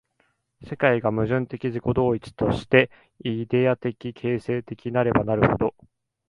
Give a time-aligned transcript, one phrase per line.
[0.63, 2.89] 世界が矛盾的自己同一として、
[3.23, 5.75] イデヤ的形成的なればなるほど、